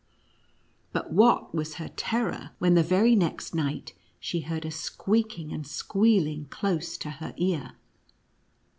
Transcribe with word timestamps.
But 0.93 1.13
what 1.13 1.53
was 1.53 1.75
her 1.75 1.89
terror, 1.89 2.49
when 2.57 2.73
the 2.73 2.81
very 2.81 3.15
next 3.15 3.53
night 3.53 3.93
she 4.19 4.39
heard 4.41 4.65
a 4.65 4.71
squeaking 4.71 5.53
and 5.53 5.67
squealing 5.67 6.45
close 6.45 6.97
to 6.97 7.11
her 7.11 7.35
ear 7.37 7.73